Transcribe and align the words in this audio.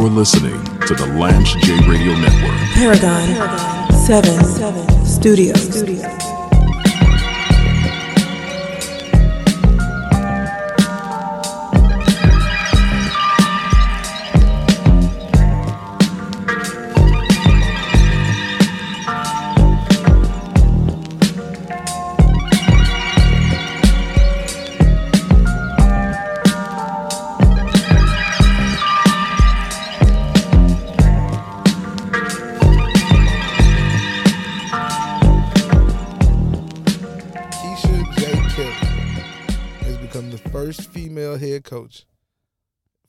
You're 0.00 0.08
listening 0.08 0.64
to 0.86 0.94
the 0.94 1.06
Lance 1.18 1.52
J 1.56 1.74
Radio 1.86 2.16
Network. 2.16 2.56
Paragon 2.72 3.92
7 3.92 5.04
Studios. 5.04 5.82
Keisha 5.82 6.29
female 41.38 41.52
head 41.52 41.64
coach 41.64 42.04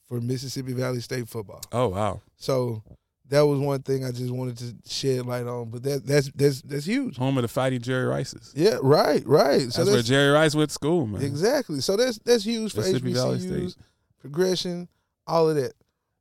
for 0.07 0.20
Mississippi 0.21 0.73
Valley 0.73 1.02
State 1.02 1.27
football. 1.27 1.61
Oh 1.71 1.88
wow, 1.89 2.21
So 2.38 2.84
that 3.30 3.41
was 3.45 3.59
one 3.59 3.81
thing 3.81 4.03
I 4.03 4.11
just 4.11 4.31
wanted 4.31 4.57
to 4.57 4.75
shed 4.91 5.25
light 5.25 5.47
on. 5.47 5.70
But 5.70 5.84
that 5.84 6.05
that's 6.05 6.30
that's 6.35 6.61
that's 6.63 6.85
huge. 6.85 7.17
home 7.17 7.38
of 7.38 7.44
the 7.44 7.47
fighting 7.47 7.81
Jerry 7.81 8.05
Rices. 8.05 8.52
Yeah, 8.55 8.77
right, 8.81 9.25
right. 9.25 9.71
So 9.71 9.84
That's 9.85 9.94
where 9.94 10.02
Jerry 10.03 10.31
Rice 10.31 10.53
went 10.55 10.70
to 10.70 10.73
school, 10.73 11.07
man. 11.07 11.21
exactly. 11.21 11.80
So 11.81 11.95
that's 11.95 12.20
that's 12.20 12.44
huge 12.44 12.73
for 12.73 12.80
Mississippi 12.81 13.13
Valley 13.13 13.39
HBCUs, 13.39 13.71
State. 13.71 13.84
progression, 14.20 14.88
all 15.27 15.49
of 15.49 15.55
that. 15.55 15.73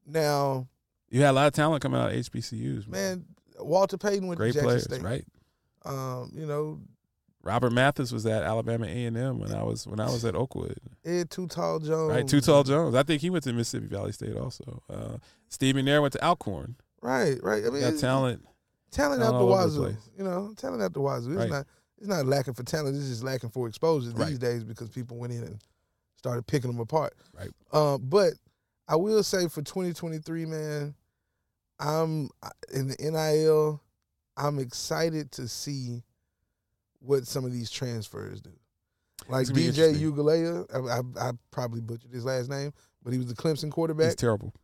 Now, 0.06 0.68
You 1.10 1.20
had 1.22 1.30
a 1.30 1.32
lot 1.32 1.46
of 1.48 1.52
talent 1.52 1.82
coming 1.82 2.00
out 2.00 2.10
of 2.12 2.16
HBCUs, 2.16 2.86
man. 2.88 2.90
man, 2.90 3.24
Walter 3.58 3.96
Payton 3.98 4.26
went 4.28 4.38
Great 4.38 4.52
to 4.54 4.60
Jackson 4.60 4.66
players, 4.66 4.84
State. 4.84 5.02
right? 5.02 5.24
Um, 5.84 6.30
you 6.34 6.46
know, 6.46 6.80
Robert 7.42 7.72
Mathis 7.72 8.12
was 8.12 8.26
at 8.26 8.42
Alabama 8.42 8.86
A 8.86 9.04
and 9.06 9.16
M 9.16 9.38
when 9.40 9.52
I 9.52 9.62
was 9.62 9.86
when 9.86 9.98
I 10.00 10.06
was 10.06 10.24
at 10.24 10.34
Oakwood. 10.34 10.76
Ed 11.04 11.30
Too 11.30 11.46
Tall 11.46 11.78
Jones. 11.78 12.12
Right, 12.12 12.26
Too 12.28 12.40
Tall 12.40 12.62
Jones. 12.64 12.94
I 12.94 13.02
think 13.02 13.22
he 13.22 13.30
went 13.30 13.44
to 13.44 13.52
Mississippi 13.52 13.86
Valley 13.86 14.12
State 14.12 14.36
also. 14.36 14.82
Uh, 14.90 15.16
Steve 15.48 15.74
McNair 15.74 16.02
went 16.02 16.12
to 16.12 16.24
Alcorn. 16.24 16.76
Right, 17.02 17.42
right. 17.42 17.64
I 17.64 17.70
mean, 17.70 17.80
Got 17.80 17.98
talent. 17.98 18.44
talent 18.90 19.20
Talent 19.20 19.22
out 19.22 19.30
the 19.32 19.36
all 19.38 19.54
over 19.54 19.68
the 19.70 19.80
wazoo. 19.80 19.96
You 20.18 20.24
know, 20.24 20.52
talent 20.56 20.82
out 20.82 20.92
the 20.92 21.00
wazoo. 21.00 21.30
It's 21.32 21.38
Right. 21.38 21.50
not 21.50 21.66
it's 21.98 22.08
not 22.08 22.26
lacking 22.26 22.54
for 22.54 22.62
talent. 22.62 22.96
It's 22.96 23.08
just 23.08 23.22
lacking 23.24 23.50
for 23.50 23.68
exposure 23.68 24.10
Right. 24.10 24.28
these 24.28 24.38
days 24.38 24.62
because 24.64 24.88
people 24.90 25.16
went 25.16 25.32
in 25.32 25.42
and 25.44 25.58
started 26.16 26.46
picking 26.46 26.70
them 26.70 26.80
apart. 26.80 27.14
Right. 27.38 27.50
Um, 27.72 28.02
but 28.04 28.34
I 28.88 28.96
will 28.96 29.22
say 29.22 29.48
for 29.48 29.62
2023, 29.62 30.44
man, 30.46 30.94
I'm 31.78 32.28
in 32.74 32.88
the 32.88 32.96
NIL. 33.00 33.80
I'm 34.36 34.58
excited 34.58 35.32
to 35.32 35.48
see 35.48 36.02
what 37.00 37.26
some 37.26 37.44
of 37.44 37.52
these 37.52 37.70
transfers 37.70 38.40
do. 38.40 38.50
Like 39.28 39.42
It's 39.42 39.50
gonna 39.50 39.60
be 39.92 39.98
DJ. 39.98 40.12
Ugalea, 40.12 40.66
I, 40.74 41.24
I, 41.26 41.28
I 41.30 41.32
probably 41.50 41.80
butchered 41.80 42.12
his 42.12 42.24
last 42.24 42.48
name, 42.48 42.72
but 43.02 43.12
he 43.12 43.18
was 43.18 43.26
the 43.28 43.34
Clemson 43.34 43.70
quarterback. 43.70 44.06
He's 44.06 44.14
terrible. 44.16 44.54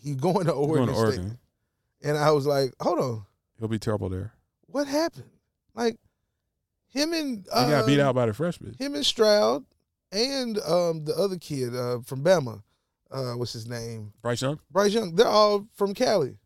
He's 0.00 0.16
going 0.16 0.46
to 0.46 0.52
Oregon, 0.52 0.86
going 0.86 0.88
to 0.88 0.94
State, 0.94 1.20
Oregon. 1.20 1.38
and 2.02 2.16
I 2.18 2.30
was 2.32 2.46
like, 2.46 2.72
hold 2.80 2.98
on, 3.00 3.22
He'll 3.58 3.68
be 3.68 3.78
terrible 3.78 4.08
there. 4.08 4.32
what 4.66 4.86
happened? 4.86 5.30
Like 5.74 5.96
him 6.90 7.12
and 7.12 7.44
He 7.44 7.50
uh, 7.52 7.68
got 7.70 7.86
beat 7.86 8.00
out 8.00 8.14
by 8.14 8.26
the 8.26 8.34
freshman. 8.34 8.74
him 8.78 8.94
and 8.94 9.04
Stroud 9.06 9.64
and 10.12 10.58
um, 10.60 11.04
the 11.04 11.14
other 11.16 11.36
kid 11.36 11.74
uh, 11.74 12.00
from 12.00 12.22
Bama. 12.24 12.62
Uh, 13.10 13.32
what's 13.32 13.52
his 13.52 13.66
name? 13.66 14.12
Bryce 14.22 14.42
Young. 14.42 14.58
Bryce 14.70 14.92
Young. 14.92 15.14
They're 15.14 15.26
all 15.26 15.66
from 15.74 15.94
Cali. 15.94 16.36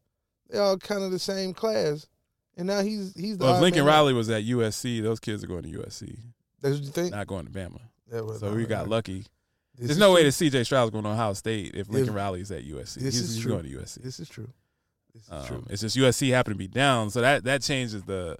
They're 0.48 0.62
all 0.62 0.76
kind 0.78 1.02
of 1.02 1.10
the 1.10 1.18
same 1.18 1.54
class. 1.54 2.06
And 2.56 2.66
now 2.66 2.82
he's 2.82 3.14
he's 3.14 3.38
the 3.38 3.44
Well, 3.44 3.56
if 3.56 3.62
Lincoln. 3.62 3.84
Riley 3.84 4.12
was 4.12 4.28
at 4.30 4.44
USC, 4.44 5.02
those 5.02 5.18
kids 5.20 5.42
are 5.42 5.46
going 5.46 5.62
to 5.62 5.68
USC, 5.78 6.16
That's 6.60 6.76
what 6.76 6.84
you 6.84 6.90
think? 6.90 7.10
not 7.12 7.26
going 7.26 7.46
to 7.46 7.50
Bama. 7.50 7.80
So 8.38 8.52
we 8.54 8.66
got 8.66 8.88
lucky. 8.88 9.24
This 9.78 9.86
There's 9.88 9.98
no 9.98 10.12
way 10.12 10.20
true. 10.30 10.30
that 10.50 10.56
CJ 10.58 10.66
Stroud's 10.66 10.90
going 10.90 11.04
to 11.04 11.10
Ohio 11.10 11.32
State 11.32 11.74
if 11.74 11.88
Lincoln 11.88 12.12
Riley 12.12 12.42
is 12.42 12.50
at 12.52 12.62
USC. 12.64 12.94
this 12.96 13.14
he's, 13.14 13.20
is 13.22 13.34
he's 13.36 13.42
true. 13.42 13.52
going 13.52 13.64
to 13.64 13.70
USC. 13.70 14.02
This 14.02 14.20
is 14.20 14.28
true. 14.28 14.50
This 15.14 15.22
is 15.24 15.30
Um, 15.30 15.46
true. 15.46 15.66
It's 15.70 15.80
just 15.80 15.96
USC 15.96 16.30
happened 16.30 16.54
to 16.54 16.58
be 16.58 16.68
down, 16.68 17.08
so 17.10 17.22
that 17.22 17.44
that 17.44 17.62
changes 17.62 18.02
the 18.02 18.36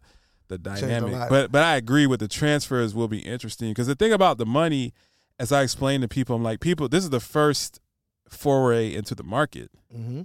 the 0.48 0.58
dynamic. 0.58 1.12
But 1.30 1.50
but 1.50 1.62
I 1.62 1.76
agree 1.76 2.06
with 2.06 2.20
the 2.20 2.28
transfers 2.28 2.94
will 2.94 3.08
be 3.08 3.20
interesting 3.20 3.70
because 3.70 3.86
the 3.86 3.94
thing 3.94 4.12
about 4.12 4.36
the 4.36 4.44
money, 4.44 4.92
as 5.38 5.52
I 5.52 5.62
explained 5.62 6.02
to 6.02 6.08
people, 6.08 6.36
I'm 6.36 6.42
like 6.42 6.60
people. 6.60 6.86
This 6.86 7.02
is 7.04 7.10
the 7.10 7.20
first 7.20 7.80
foray 8.28 8.92
into 8.94 9.14
the 9.14 9.22
market. 9.24 9.70
Mm-hmm. 9.94 10.22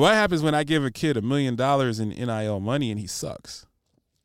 What 0.00 0.14
happens 0.14 0.42
when 0.42 0.56
I 0.56 0.64
give 0.64 0.84
a 0.84 0.90
kid 0.90 1.16
a 1.16 1.22
million 1.22 1.54
dollars 1.54 2.00
in 2.00 2.08
NIL 2.08 2.58
money 2.58 2.90
and 2.90 2.98
he 2.98 3.06
sucks, 3.06 3.64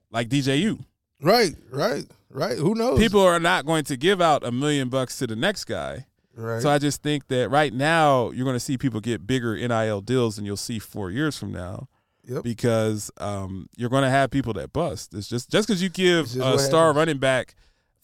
like 0.09 0.27
DJU? 0.27 0.83
Right, 1.21 1.55
right, 1.69 2.05
right. 2.31 2.57
Who 2.57 2.73
knows? 2.73 2.97
People 2.97 3.21
are 3.21 3.39
not 3.39 3.67
going 3.67 3.83
to 3.85 3.95
give 3.95 4.19
out 4.19 4.43
a 4.43 4.51
million 4.51 4.89
bucks 4.89 5.19
to 5.19 5.27
the 5.27 5.35
next 5.35 5.65
guy. 5.65 6.07
right. 6.35 6.59
So 6.59 6.71
I 6.71 6.79
just 6.79 7.03
think 7.03 7.27
that 7.27 7.49
right 7.49 7.71
now 7.71 8.31
you're 8.31 8.45
going 8.45 8.55
to 8.55 8.59
see 8.59 8.79
people 8.79 8.99
get 8.99 9.27
bigger 9.27 9.55
NIL 9.55 10.01
deals 10.01 10.37
than 10.37 10.45
you'll 10.45 10.57
see 10.57 10.79
four 10.79 11.11
years 11.11 11.37
from 11.37 11.51
now. 11.51 11.87
Yep. 12.25 12.43
Because 12.43 13.11
um, 13.17 13.69
you're 13.77 13.89
going 13.89 14.03
to 14.03 14.09
have 14.09 14.31
people 14.31 14.53
that 14.53 14.73
bust. 14.73 15.13
It's 15.13 15.27
just 15.27 15.51
just 15.51 15.67
because 15.67 15.83
you 15.83 15.89
give 15.89 16.35
a 16.35 16.57
star 16.57 16.87
happens. 16.87 16.97
running 16.97 17.17
back 17.19 17.53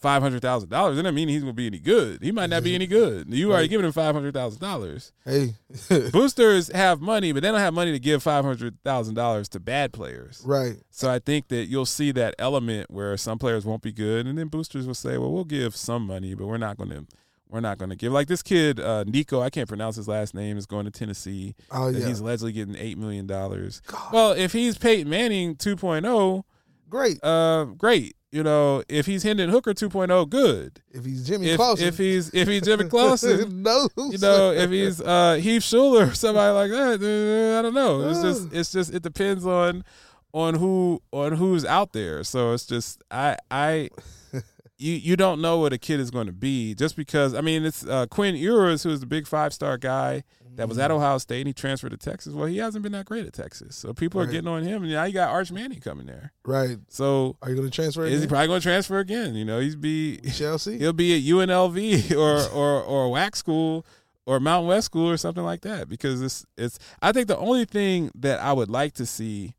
five 0.05 0.21
hundred 0.21 0.39
thousand 0.43 0.69
dollars, 0.69 0.97
doesn't 0.97 1.15
mean 1.15 1.27
he's 1.27 1.41
going 1.41 1.51
to 1.51 1.55
be 1.55 1.65
any 1.65 1.79
good. 1.79 2.21
He 2.21 2.31
might 2.31 2.51
not 2.51 2.63
be 2.63 2.75
any 2.75 2.85
good. 2.85 3.33
You 3.33 3.51
already 3.51 3.67
giving 3.67 3.87
him 3.87 3.91
five 3.91 4.13
hundred 4.13 4.35
thousand 4.35 4.61
dollars. 4.61 5.11
hey, 5.25 5.55
Boosters 6.11 6.71
have 6.73 7.01
money, 7.01 7.31
but 7.31 7.41
they 7.41 7.49
don't 7.49 7.59
have 7.59 7.73
money 7.73 7.91
to 7.91 7.97
give 7.97 8.21
five 8.21 8.45
hundred 8.45 8.77
thousand 8.83 9.15
dollars 9.15 9.49
to 9.49 9.59
bad 9.59 9.93
players. 9.93 10.43
right. 10.45 10.75
So 10.91 11.09
I 11.09 11.17
think 11.17 11.47
that 11.47 11.65
you'll 11.65 11.87
see 11.87 12.11
that 12.11 12.35
element 12.37 12.91
where 12.91 13.17
some 13.17 13.39
players 13.39 13.65
won't 13.65 13.81
be 13.81 13.91
good, 13.91 14.27
and 14.27 14.37
then 14.37 14.47
boosters 14.47 14.85
will 14.85 14.93
say, 14.93 15.17
"Well, 15.17 15.31
we'll 15.33 15.43
give 15.43 15.75
some 15.75 16.05
money, 16.05 16.35
but 16.35 16.45
we're 16.45 16.57
not 16.57 16.77
going 16.77 16.91
to." 16.91 17.07
We're 17.47 17.59
not 17.61 17.77
going 17.77 17.91
to 17.91 17.95
give 17.95 18.11
like 18.11 18.27
this 18.27 18.41
kid 18.41 18.79
uh, 18.79 19.03
Nico. 19.05 19.39
I 19.39 19.49
can't 19.51 19.67
pronounce 19.67 19.95
his 19.95 20.07
last 20.07 20.33
name. 20.33 20.57
Is 20.57 20.65
going 20.65 20.85
to 20.85 20.91
Tennessee. 20.91 21.55
Oh 21.71 21.89
yeah. 21.89 22.05
He's 22.07 22.19
allegedly 22.19 22.51
getting 22.51 22.75
eight 22.75 22.97
million 22.97 23.27
dollars. 23.27 23.81
Well, 24.11 24.31
if 24.31 24.51
he's 24.51 24.77
Peyton 24.79 25.07
Manning 25.09 25.55
2.0, 25.55 26.43
Great. 26.89 27.23
uh, 27.23 27.65
great. 27.65 28.15
You 28.35 28.43
know, 28.43 28.83
if 28.89 29.05
he's 29.05 29.23
Hendon 29.23 29.49
Hooker 29.49 29.73
2.0, 29.73 30.29
good. 30.29 30.81
If 30.91 31.05
he's 31.05 31.25
Jimmy 31.25 31.51
If, 31.51 31.55
Clausen. 31.55 31.87
if 31.87 31.97
he's 31.97 32.33
if 32.33 32.49
he's 32.49 32.63
Jimmy 32.63 32.83
Clausen, 32.89 33.63
no. 33.63 33.87
you 33.95 34.17
know, 34.17 34.51
if 34.51 34.69
he's 34.71 34.99
uh, 34.99 35.35
Heath 35.35 35.61
Shuler 35.61 36.11
or 36.11 36.13
somebody 36.13 36.51
like 36.53 36.69
that, 36.69 37.01
uh, 37.01 37.59
I 37.59 37.61
don't 37.61 37.73
know. 37.73 38.09
It's 38.09 38.21
just 38.21 38.53
it's 38.53 38.71
just 38.73 38.93
it 38.93 39.03
depends 39.03 39.45
on 39.45 39.85
on 40.33 40.55
who 40.55 41.01
on 41.13 41.37
who's 41.37 41.63
out 41.63 41.93
there. 41.93 42.25
So 42.25 42.51
it's 42.51 42.65
just 42.65 43.01
I 43.09 43.37
I 43.49 43.89
you 44.77 44.91
you 44.91 45.15
don't 45.15 45.39
know 45.39 45.59
what 45.59 45.71
a 45.71 45.77
kid 45.77 46.01
is 46.01 46.11
going 46.11 46.27
to 46.27 46.33
be 46.33 46.75
just 46.75 46.97
because 46.97 47.33
I 47.33 47.39
mean 47.39 47.63
it's 47.63 47.85
uh, 47.87 48.05
Quinn 48.07 48.35
Ewers 48.35 48.83
who 48.83 48.89
is 48.89 48.99
the 48.99 49.05
big 49.05 49.27
five 49.27 49.53
star 49.53 49.77
guy 49.77 50.23
that 50.55 50.67
was 50.69 50.77
at 50.77 50.91
Mm. 50.91 50.95
Ohio 50.95 51.17
State 51.17 51.39
and 51.41 51.47
he 51.47 51.53
transferred 51.53 51.89
to 51.91 51.97
Texas. 51.97 52.33
Well, 52.33 52.45
he 52.47 52.57
hasn't 52.57 52.83
been 52.83 52.91
that 52.93 53.05
great 53.05 53.25
at 53.25 53.33
Texas, 53.33 53.75
so 53.75 53.93
people 53.93 54.19
are 54.21 54.25
getting 54.25 54.47
on 54.47 54.63
him. 54.63 54.83
And 54.83 54.91
now 54.91 55.03
you 55.03 55.13
got 55.13 55.29
Arch 55.29 55.51
Manning 55.51 55.79
coming 55.79 56.05
there. 56.05 56.31
right. 56.45 56.77
So 56.89 57.37
Are 57.41 57.49
you 57.49 57.55
going 57.55 57.67
to 57.69 57.73
transfer? 57.75 58.05
is 58.05 58.21
he 58.21 58.27
probably 58.27 58.47
going 58.47 58.61
to 58.61 58.63
transfer 58.63 58.99
again? 58.99 59.35
You 59.35 59.45
know, 59.45 59.59
he's 59.59 59.75
be 59.75 60.19
We 60.23 60.29
shall 60.31 60.57
see. 60.57 60.77
he'll 60.77 60.93
be 60.93 61.15
at 61.15 61.21
UNLV 61.23 62.11
or 62.17 62.41
or 62.53 62.81
or 62.83 63.09
WAC 63.15 63.35
school 63.35 63.85
or 64.25 64.39
Mountain 64.39 64.67
West 64.69 64.85
school 64.85 65.09
or 65.09 65.17
something 65.17 65.43
like 65.43 65.61
that 65.61 65.87
because 65.89 66.21
it's 66.21 66.45
it's 66.57 66.79
I 67.01 67.11
think 67.11 67.27
the 67.27 67.37
only 67.37 67.65
thing 67.65 68.09
that 68.15 68.39
I 68.39 68.53
would 68.53 68.69
like 68.69 68.93
to 68.95 69.05
see 69.05 69.53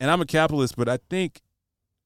and 0.00 0.10
I'm 0.10 0.20
a 0.20 0.26
capitalist 0.26 0.76
but 0.76 0.88
I 0.88 0.98
think 1.08 1.40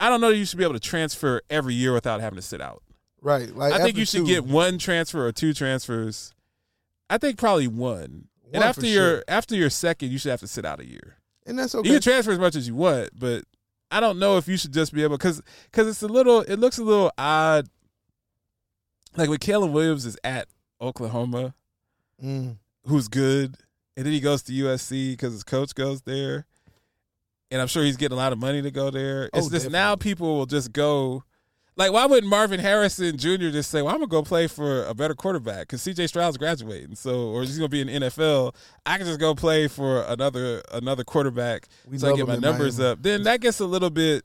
I 0.00 0.08
don't 0.10 0.20
know 0.20 0.30
that 0.30 0.36
you 0.36 0.44
should 0.44 0.58
be 0.58 0.64
able 0.64 0.74
to 0.74 0.80
transfer 0.80 1.40
every 1.48 1.72
year 1.74 1.92
without 1.94 2.20
having 2.20 2.36
to 2.36 2.42
sit 2.42 2.60
out. 2.60 2.82
Right. 3.22 3.54
Like 3.56 3.72
I 3.72 3.78
think 3.78 3.96
you 3.96 4.04
should 4.04 4.22
two, 4.22 4.26
get 4.26 4.44
one 4.44 4.76
transfer 4.76 5.24
or 5.26 5.32
two 5.32 5.54
transfers. 5.54 6.33
I 7.14 7.18
think 7.18 7.38
probably 7.38 7.68
one. 7.68 8.26
and 8.52 8.64
after 8.64 8.86
your 8.86 9.16
sure. 9.18 9.24
after 9.28 9.54
your 9.54 9.70
second 9.70 10.10
you 10.10 10.18
should 10.18 10.30
have 10.30 10.40
to 10.40 10.48
sit 10.48 10.64
out 10.64 10.80
a 10.80 10.86
year. 10.86 11.16
and 11.46 11.56
that's 11.58 11.74
okay. 11.74 11.88
You 11.88 11.94
can 11.94 12.02
transfer 12.02 12.32
as 12.32 12.38
much 12.40 12.56
as 12.56 12.66
you 12.66 12.74
want, 12.74 13.10
but 13.16 13.44
I 13.90 14.00
don't 14.00 14.18
know 14.18 14.36
if 14.38 14.48
you 14.48 14.56
should 14.56 14.72
just 14.72 14.92
be 14.92 15.02
able 15.04 15.16
because 15.16 15.40
because 15.70 15.86
it's 15.86 16.02
a 16.02 16.08
little 16.08 16.40
it 16.40 16.56
looks 16.58 16.78
a 16.78 16.82
little 16.82 17.12
odd. 17.16 17.68
Like 19.16 19.28
when 19.28 19.38
Caleb 19.38 19.70
Williams 19.70 20.04
is 20.06 20.16
at 20.24 20.48
Oklahoma, 20.80 21.54
Mm. 22.22 22.56
who's 22.86 23.06
good, 23.08 23.56
and 23.96 24.06
then 24.06 24.12
he 24.12 24.20
goes 24.20 24.42
to 24.44 24.52
USC 24.52 25.12
because 25.12 25.32
his 25.32 25.44
coach 25.44 25.74
goes 25.74 26.02
there, 26.02 26.46
and 27.50 27.60
I'm 27.60 27.66
sure 27.68 27.84
he's 27.84 27.96
getting 27.96 28.16
a 28.16 28.20
lot 28.20 28.32
of 28.32 28.38
money 28.38 28.60
to 28.62 28.70
go 28.70 28.90
there. 28.90 29.30
It's 29.34 29.46
Oh, 29.46 29.50
just 29.50 29.70
now 29.70 29.94
people 29.96 30.36
will 30.38 30.46
just 30.46 30.72
go. 30.72 31.22
Like, 31.76 31.90
why 31.92 32.06
wouldn't 32.06 32.30
Marvin 32.30 32.60
Harrison 32.60 33.16
Jr. 33.18 33.48
just 33.50 33.70
say, 33.70 33.82
"Well, 33.82 33.92
I'm 33.92 33.98
gonna 34.00 34.08
go 34.08 34.22
play 34.22 34.46
for 34.46 34.84
a 34.86 34.94
better 34.94 35.14
quarterback"? 35.14 35.62
Because 35.62 35.82
C.J. 35.82 36.06
Stroud's 36.06 36.36
graduating, 36.36 36.94
so 36.94 37.28
or 37.30 37.42
he's 37.42 37.58
gonna 37.58 37.68
be 37.68 37.80
in 37.80 37.88
NFL. 37.88 38.54
I 38.86 38.96
can 38.96 39.06
just 39.06 39.18
go 39.18 39.34
play 39.34 39.66
for 39.66 40.02
another 40.02 40.62
another 40.72 41.02
quarterback 41.02 41.66
We 41.88 41.98
so 41.98 42.12
I 42.12 42.16
get 42.16 42.28
my 42.28 42.36
numbers 42.36 42.78
Miami. 42.78 42.92
up. 42.92 43.02
Then 43.02 43.22
that 43.24 43.40
gets 43.40 43.58
a 43.58 43.66
little 43.66 43.90
bit, 43.90 44.24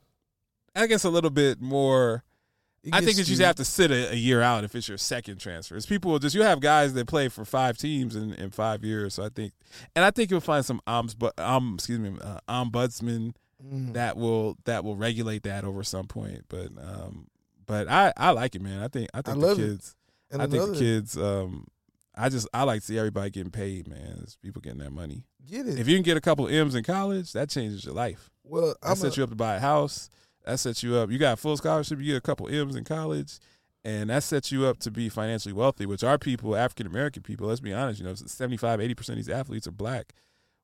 that 0.74 0.86
gets 0.86 1.02
a 1.04 1.10
little 1.10 1.30
bit 1.30 1.60
more. 1.60 2.22
I 2.92 3.00
think 3.04 3.16
that 3.18 3.28
you 3.28 3.36
have 3.44 3.56
to 3.56 3.64
sit 3.64 3.90
a, 3.90 4.12
a 4.12 4.14
year 4.14 4.40
out 4.40 4.64
if 4.64 4.74
it's 4.74 4.88
your 4.88 4.96
second 4.96 5.38
transfer. 5.38 5.76
It's 5.76 5.84
people 5.86 6.18
just 6.20 6.34
you 6.36 6.42
have 6.44 6.60
guys 6.60 6.94
that 6.94 7.06
play 7.08 7.28
for 7.28 7.44
five 7.44 7.76
teams 7.76 8.14
in, 8.16 8.32
in 8.34 8.50
five 8.50 8.84
years. 8.84 9.14
So 9.14 9.24
I 9.24 9.28
think, 9.28 9.52
and 9.94 10.02
I 10.04 10.10
think 10.12 10.30
you'll 10.30 10.40
find 10.40 10.64
some 10.64 10.80
oms, 10.86 11.14
but 11.18 11.38
um, 11.38 11.74
excuse 11.74 11.98
me, 11.98 12.12
uh, 12.22 12.38
ombudsman 12.48 13.32
Mm. 13.62 13.92
that 13.92 14.16
will 14.16 14.56
that 14.64 14.84
will 14.84 14.96
regulate 14.96 15.42
that 15.42 15.64
over 15.64 15.82
some 15.84 16.06
point. 16.06 16.46
But 16.48 16.68
um, 16.80 17.26
but 17.70 17.88
I 17.88 18.12
I 18.16 18.30
like 18.30 18.54
it, 18.54 18.62
man. 18.62 18.82
I 18.82 18.88
think 18.88 19.08
I 19.14 19.22
think 19.22 19.38
love 19.38 19.56
the 19.56 19.68
kids. 19.68 19.94
And 20.30 20.42
I 20.42 20.46
think 20.46 20.72
the 20.72 20.78
kids. 20.78 21.16
Um, 21.16 21.66
I 22.14 22.28
just 22.28 22.48
I 22.52 22.64
like 22.64 22.80
to 22.80 22.86
see 22.86 22.98
everybody 22.98 23.30
getting 23.30 23.52
paid, 23.52 23.86
man. 23.88 24.14
There's 24.18 24.36
people 24.42 24.60
getting 24.60 24.80
that 24.80 24.90
money. 24.92 25.22
get 25.48 25.66
it. 25.66 25.78
If 25.78 25.88
you 25.88 25.96
can 25.96 26.02
get 26.02 26.16
a 26.16 26.20
couple 26.20 26.48
M's 26.48 26.74
in 26.74 26.82
college, 26.84 27.32
that 27.32 27.48
changes 27.48 27.84
your 27.84 27.94
life. 27.94 28.30
well, 28.44 28.74
That 28.82 28.90
I'm 28.90 28.96
sets 28.96 29.16
a, 29.16 29.20
you 29.20 29.24
up 29.24 29.30
to 29.30 29.36
buy 29.36 29.54
a 29.56 29.60
house. 29.60 30.10
That 30.44 30.58
sets 30.58 30.82
you 30.82 30.96
up. 30.96 31.10
You 31.10 31.18
got 31.18 31.34
a 31.34 31.36
full 31.36 31.56
scholarship. 31.56 31.98
You 32.00 32.06
get 32.06 32.16
a 32.16 32.20
couple 32.20 32.48
M's 32.48 32.74
in 32.74 32.84
college, 32.84 33.38
and 33.84 34.10
that 34.10 34.22
sets 34.24 34.50
you 34.50 34.66
up 34.66 34.78
to 34.80 34.90
be 34.90 35.08
financially 35.08 35.52
wealthy. 35.52 35.86
Which 35.86 36.02
our 36.02 36.18
people, 36.18 36.56
African 36.56 36.86
American 36.86 37.22
people, 37.22 37.46
let's 37.46 37.60
be 37.60 37.72
honest, 37.72 38.00
you 38.00 38.06
know, 38.06 38.14
75, 38.14 38.80
80 38.80 38.94
percent 38.94 39.18
of 39.18 39.24
these 39.24 39.32
athletes 39.34 39.66
are 39.68 39.72
black. 39.72 40.12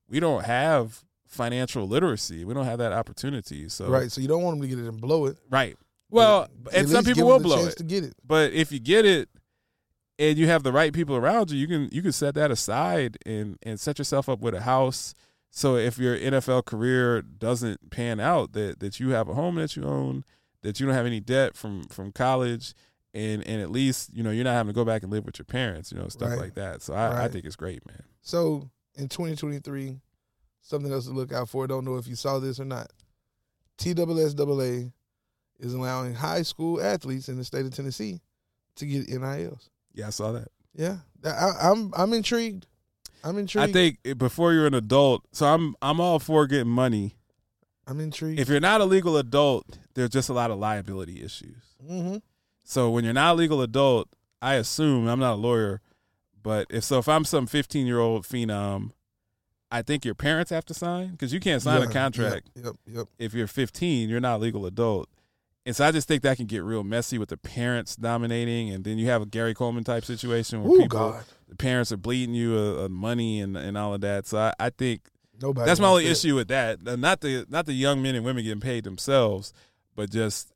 We 0.09 0.19
don't 0.21 0.45
have 0.45 1.05
financial 1.27 1.87
literacy. 1.89 2.45
We 2.45 2.55
don't 2.55 2.65
have 2.67 2.79
that 2.79 2.93
opportunity. 2.93 3.69
So 3.69 3.89
right. 3.89 4.11
So 4.13 4.21
you 4.21 4.29
don't 4.29 4.43
want 4.43 4.59
them 4.59 4.69
to 4.69 4.77
get 4.77 4.85
it 4.85 4.89
and 4.89 5.01
blow 5.01 5.27
it. 5.27 5.37
right. 5.51 5.77
Well, 6.11 6.49
but 6.63 6.75
and 6.75 6.89
some 6.89 7.05
people 7.05 7.27
will 7.27 7.41
blow 7.41 7.67
it. 7.67 7.77
to 7.79 7.85
get 7.85 8.05
it. 8.05 8.15
But 8.25 8.53
if 8.53 8.71
you 8.73 8.79
get 8.79 9.05
it 9.05 9.29
and 10.19 10.39
you 10.39 10.47
have 10.47 10.63
the 10.63 10.73
right 10.73 10.93
people 10.93 11.17
around 11.17 11.51
you, 11.51 11.59
you 11.59 11.67
can 11.67 11.89
you 11.93 12.03
can 12.03 12.13
set 12.13 12.35
that 12.35 12.51
aside 12.51 13.19
and 13.27 13.59
and 13.63 13.79
set 13.81 13.99
yourself 13.99 14.29
up 14.29 14.41
with 14.41 14.55
a 14.55 14.63
house. 14.63 15.15
So 15.51 15.77
if 15.77 15.99
your 15.99 16.17
NFL 16.19 16.65
career 16.67 17.23
doesn't 17.23 17.91
pan 17.91 18.21
out, 18.21 18.53
that 18.53 18.81
that 18.81 19.01
you 19.01 19.11
have 19.11 19.29
a 19.29 19.35
home 19.35 19.57
that 19.57 19.75
you 19.77 19.85
own, 19.85 20.25
that 20.63 20.79
you 20.79 20.87
don't 20.87 20.95
have 20.95 21.07
any 21.07 21.21
debt 21.21 21.57
from 21.57 21.85
from 21.89 22.13
college, 22.13 22.75
and 23.15 23.45
and 23.47 23.61
at 23.61 23.71
least 23.71 24.11
you 24.15 24.23
know 24.23 24.31
you're 24.31 24.45
not 24.45 24.53
having 24.55 24.73
to 24.73 24.79
go 24.79 24.85
back 24.85 25.03
and 25.03 25.11
live 25.11 25.25
with 25.25 25.39
your 25.39 25.47
parents, 25.47 25.91
you 25.91 25.99
know 25.99 26.09
stuff 26.09 26.31
Right. 26.31 26.39
like 26.39 26.55
that. 26.55 26.83
So 26.83 26.95
I, 26.95 27.25
I 27.25 27.29
think 27.29 27.45
it's 27.47 27.57
great, 27.57 27.85
man. 27.87 28.03
So 28.23 28.71
in 28.95 29.09
2023, 29.09 30.01
something 30.63 30.93
else 30.93 31.07
to 31.07 31.13
look 31.13 31.33
out 31.33 31.49
for. 31.49 31.67
Don't 31.67 31.85
know 31.85 31.97
if 31.97 32.07
you 32.07 32.15
saw 32.17 32.39
this 32.39 32.61
or 32.61 32.65
not. 32.65 32.91
TSSAA 33.79 34.93
is 35.59 35.75
allowing 35.75 36.15
high 36.15 36.43
school 36.43 36.81
athletes 36.81 37.29
in 37.29 37.37
the 37.37 37.45
state 37.45 37.67
of 37.67 37.75
Tennessee 37.75 38.21
to 38.77 38.87
get 38.87 39.09
NILs. 39.09 39.71
Yeah, 39.95 40.09
I 40.09 40.11
saw 40.11 40.33
that. 40.33 40.49
Yeah, 40.75 40.99
I, 41.25 41.53
I'm 41.63 41.93
I'm 41.97 42.13
intrigued. 42.13 42.67
I'm 43.25 43.39
intrigued. 43.39 43.71
I 43.71 43.73
think 43.73 44.19
before 44.19 44.53
you're 44.53 44.67
an 44.67 44.75
adult, 44.75 45.25
so 45.33 45.47
I'm 45.47 45.75
I'm 45.81 46.01
all 46.01 46.19
for 46.19 46.47
getting 46.47 46.69
money. 46.69 47.17
I'm 47.87 48.01
intrigued. 48.01 48.41
If 48.41 48.49
you're 48.49 48.61
not 48.61 48.81
a 48.81 48.85
legal 48.85 49.17
adult, 49.17 49.79
there's 49.95 50.11
just 50.11 50.29
a 50.29 50.33
lot 50.33 50.51
of 50.51 50.59
liability 50.59 51.23
issues. 51.25 51.63
mm-hmm. 51.85 52.17
So 52.65 52.91
when 52.91 53.05
you're 53.05 53.15
not 53.15 53.33
a 53.33 53.35
legal 53.35 53.63
adult, 53.63 54.09
I 54.43 54.55
assume 54.55 55.07
I'm 55.07 55.21
not 55.21 55.35
a 55.35 55.37
lawyer, 55.37 55.81
but 56.43 56.67
if 56.69 56.85
so, 56.85 56.99
if 56.99 57.09
I'm 57.09 57.25
some 57.25 57.47
15 57.47 57.87
year 57.87 58.01
old 58.01 58.25
phenom, 58.25 58.91
I 59.71 59.83
think 59.83 60.05
your 60.05 60.15
parents 60.15 60.51
have 60.51 60.65
to 60.67 60.75
sign 60.75 61.13
because 61.13 61.33
you 61.33 61.41
can't 61.41 61.63
sign 61.63 61.83
a 61.83 61.89
contract 61.89 62.51
Yep, 62.55 62.65
yep. 62.65 62.75
yep. 62.87 63.07
if 63.19 63.35
you're 63.35 63.47
15. 63.47 64.09
You're 64.09 64.21
not 64.21 64.37
a 64.37 64.39
legal 64.39 64.67
adult, 64.67 65.09
and 65.67 65.75
so 65.75 65.85
I 65.85 65.91
just 65.91 66.07
think 66.07 66.23
that 66.23 66.37
can 66.37 66.47
get 66.47 66.63
real 66.63 66.85
messy 66.85 67.19
with 67.19 67.29
the 67.29 67.37
parents 67.37 67.97
dominating, 67.97 68.71
and 68.71 68.85
then 68.85 68.99
you 68.99 69.07
have 69.09 69.21
a 69.21 69.27
Gary 69.27 69.53
Coleman 69.53 69.83
type 69.83 70.05
situation 70.05 70.63
where 70.63 70.73
Oh 70.73 70.83
people, 70.83 70.99
God, 70.99 71.25
the 71.49 71.57
parents 71.57 71.91
are 71.91 71.97
bleeding 71.97 72.35
you 72.35 72.55
uh, 72.55 72.85
uh, 72.85 72.89
money 72.89 73.41
and 73.41 73.57
and 73.57 73.77
all 73.77 73.93
of 73.93 74.01
that. 74.03 74.27
So 74.27 74.39
I, 74.39 74.55
I 74.61 74.71
think 74.71 75.09
nobody. 75.43 75.67
that's 75.67 75.81
my 75.81 75.89
only 75.89 76.05
that. 76.05 76.11
issue 76.13 76.37
with 76.37 76.49
that. 76.49 76.79
Uh, 76.87 76.95
Not 76.95 77.21
the 77.21 77.45
not 77.49 77.67
the 77.67 77.73
young 77.73 78.01
men 78.01 78.15
and 78.15 78.25
women 78.25 78.45
getting 78.45 78.61
paid 78.61 78.85
themselves, 78.85 79.53
but 79.97 80.09
just 80.11 80.53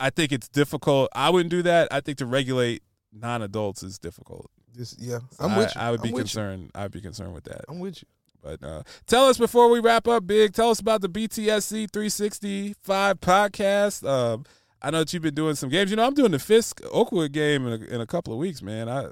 I 0.00 0.08
think 0.10 0.32
it's 0.32 0.48
difficult. 0.48 1.10
I 1.14 1.28
wouldn't 1.28 1.50
do 1.50 1.62
that. 1.62 1.88
I 1.92 2.00
think 2.00 2.18
to 2.18 2.26
regulate 2.26 2.82
non-adults 3.12 3.82
is 3.82 3.98
difficult. 3.98 4.50
This, 4.72 4.96
yeah, 4.98 5.18
I'm 5.38 5.52
I, 5.52 5.58
with 5.58 5.74
you. 5.74 5.80
I 5.80 5.90
would 5.90 6.02
be 6.02 6.08
I'm 6.08 6.14
with 6.14 6.22
concerned. 6.22 6.70
I'd 6.74 6.90
be 6.90 7.00
concerned 7.00 7.34
with 7.34 7.44
that. 7.44 7.64
I'm 7.68 7.78
with 7.78 8.02
you. 8.02 8.08
But 8.44 8.62
uh, 8.62 8.82
tell 9.06 9.26
us 9.26 9.38
before 9.38 9.70
we 9.70 9.80
wrap 9.80 10.06
up, 10.06 10.26
Big. 10.26 10.52
Tell 10.52 10.68
us 10.70 10.78
about 10.78 11.00
the 11.00 11.08
BTSE 11.08 11.90
365 11.90 13.20
podcast. 13.20 14.06
Um, 14.06 14.44
I 14.82 14.90
know 14.90 14.98
that 14.98 15.12
you've 15.14 15.22
been 15.22 15.34
doing 15.34 15.54
some 15.54 15.70
games. 15.70 15.88
You 15.90 15.96
know, 15.96 16.06
I'm 16.06 16.12
doing 16.12 16.32
the 16.32 16.38
Fisk 16.38 16.82
Oakwood 16.92 17.32
game 17.32 17.66
in 17.66 17.82
a, 17.82 17.86
in 17.86 18.00
a 18.02 18.06
couple 18.06 18.34
of 18.34 18.38
weeks, 18.38 18.60
man. 18.60 18.88
I 18.88 19.06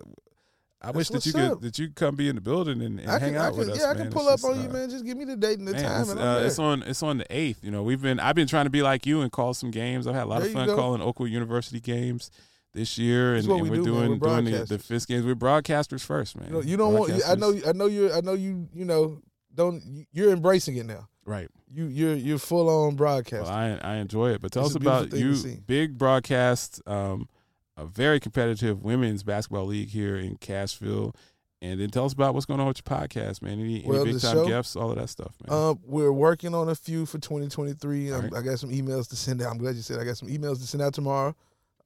I 0.83 0.91
wish 0.91 1.09
that 1.09 1.25
you 1.25 1.33
could 1.33 1.63
that 1.63 1.79
you 1.79 1.87
could 1.87 1.97
come 1.97 2.15
be 2.17 2.29
in 2.29 2.35
the 2.35 2.41
building 2.43 2.83
and, 2.83 3.01
and 3.01 3.09
I 3.11 3.19
hang 3.19 3.33
can, 3.35 3.41
out 3.43 3.51
can, 3.51 3.59
with 3.61 3.69
us. 3.71 3.79
yeah, 3.79 3.85
I 3.85 3.89
man. 3.89 3.97
can 3.97 4.07
It's 4.09 4.15
pull 4.15 4.29
up 4.29 4.41
just, 4.41 4.45
on 4.45 4.61
you, 4.63 4.69
uh, 4.69 4.73
man. 4.73 4.91
Just 4.91 5.05
give 5.07 5.17
me 5.17 5.25
the 5.25 5.37
date 5.37 5.59
and 5.61 5.69
the 5.69 5.73
Man, 5.73 5.83
time, 5.83 6.03
it's, 6.03 6.11
uh, 6.11 6.43
it's 6.45 6.59
on 6.59 6.83
it's 6.83 7.03
on 7.03 7.19
the 7.19 7.27
eighth. 7.35 7.65
You 7.65 7.71
know, 7.71 7.83
we've 7.83 8.03
been 8.03 8.21
I've 8.21 8.35
been 8.35 8.49
trying 8.49 8.67
to 8.67 8.71
be 8.71 8.83
like 8.83 9.07
you 9.07 9.23
and 9.23 9.33
call 9.33 9.55
some 9.55 9.71
games. 9.71 10.07
I've 10.07 10.15
had 10.15 10.25
a 10.25 10.27
lot 10.27 10.41
There 10.41 10.49
of 10.49 10.53
fun 10.55 10.69
calling 10.75 11.01
Oakwood 11.01 11.31
University 11.31 11.81
games 11.81 12.31
this 12.73 12.99
year, 12.99 13.35
and, 13.35 13.47
and 13.47 13.63
we 13.63 13.71
we're 13.71 13.77
do, 13.77 13.85
doing 13.85 14.19
doing 14.19 14.45
the, 14.47 14.65
the. 14.65 14.79
Fisk 14.79 15.09
games. 15.09 15.25
We're 15.27 15.35
broadcasters 15.35 16.05
first, 16.05 16.37
man. 16.37 16.49
You, 16.49 16.53
know, 16.55 16.61
you 16.61 16.77
don't 16.77 16.95
want. 16.95 17.13
I 17.27 17.35
know. 17.35 17.55
I 17.67 17.73
know 17.73 17.87
you. 17.87 18.13
I 18.13 18.21
know 18.21 18.35
you. 18.35 18.69
You 18.75 18.85
know. 18.85 19.21
Don't. 19.55 20.07
You're 20.13 20.33
embracing 20.33 20.77
it 20.77 20.87
now. 20.87 21.09
right. 21.25 21.49
You. 21.71 21.87
You're. 21.87 22.15
You're 22.15 22.39
full 22.39 22.69
on 22.69 22.97
broadcast. 22.97 23.45
Well, 23.45 23.53
I 23.53 23.79
I 23.83 23.97
enjoy 23.97 24.31
it. 24.31 24.41
But 24.41 24.53
tell 24.53 24.65
It's 24.67 24.75
us 24.75 24.81
about 24.81 25.13
you, 25.13 25.37
big 25.67 25.99
broadcast, 25.99 26.81
um, 26.87 27.29
a 27.77 27.85
very 27.87 28.19
competitive 28.21 28.83
women's 28.83 29.23
basketball 29.23 29.67
league 29.67 29.89
here 29.91 30.17
in 30.17 30.37
Cashville. 30.37 31.15
And 31.61 31.79
then 31.81 31.91
tell 31.91 32.05
us 32.05 32.13
about 32.13 32.35
what's 32.35 32.45
going 32.45 32.59
on 32.59 32.67
with 32.67 32.81
your 32.85 32.99
podcast, 32.99 33.41
man. 33.41 33.61
Any, 33.61 33.85
any 33.85 33.89
Well, 33.89 34.05
big 34.05 34.19
time 34.21 34.35
show- 34.35 34.49
guests, 34.49 34.75
all 34.75 34.91
of 34.91 34.97
that 34.99 35.09
stuff, 35.09 35.33
man. 35.47 35.57
Um, 35.57 35.79
we're 35.85 36.11
working 36.11 36.57
on 36.57 36.69
a 36.69 36.75
few 36.75 37.07
for 37.07 37.19
2023. 37.19 38.11
Um, 38.11 38.17
Alright. 38.17 38.35
I 38.35 38.43
got 38.43 38.59
some 38.59 38.71
emails 38.71 39.09
to 39.11 39.17
send 39.17 39.41
out. 39.41 39.53
I'm 39.53 39.59
glad 39.59 39.77
you 39.77 39.83
said 39.83 40.01
I 40.01 40.05
got 40.05 40.17
some 40.17 40.27
emails 40.29 40.59
to 40.59 40.67
send 40.67 40.83
out 40.83 40.93
tomorrow. 40.93 41.37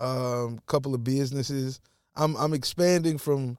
Um, 0.01 0.61
couple 0.67 0.95
of 0.95 1.03
businesses. 1.05 1.81
I'm 2.17 2.37
I'm 2.37 2.53
expanding 2.55 3.19
from 3.19 3.57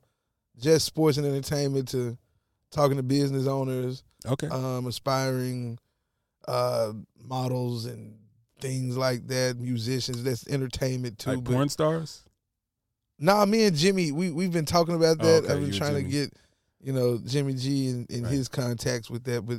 just 0.60 0.86
sports 0.86 1.18
and 1.18 1.26
entertainment 1.26 1.88
to 1.90 2.18
talking 2.72 2.98
to 2.98 3.04
business 3.04 3.48
owners, 3.48 4.04
okay. 4.26 4.48
um, 4.48 4.86
aspiring 4.88 5.80
uh, 6.48 6.94
models 7.24 7.86
and 7.86 8.18
things 8.60 8.98
like 8.98 9.28
that. 9.28 9.58
Musicians. 9.60 10.24
That's 10.24 10.48
entertainment 10.48 11.20
too. 11.20 11.32
like 11.32 11.44
but- 11.44 11.54
porn 11.54 11.70
stars. 11.70 12.24
Nah, 13.20 13.44
me 13.48 13.64
and 13.66 13.76
Jimmy, 13.76 14.12
we 14.12 14.30
we've 14.30 14.52
been 14.52 14.66
talking 14.66 14.94
about 14.96 15.18
that. 15.20 15.26
Oh, 15.26 15.38
okay, 15.46 15.54
I've 15.54 15.60
been 15.62 15.74
you 15.74 15.80
trying 15.80 15.96
to 15.96 16.04
get, 16.04 16.32
you 16.80 16.94
know, 16.94 17.20
Jimmy 17.26 17.56
G 17.56 17.88
and, 17.90 18.08
and 18.12 18.24
Right. 18.26 18.32
his 18.32 18.48
contacts 18.48 19.10
with 19.10 19.24
that, 19.24 19.44
but 19.44 19.58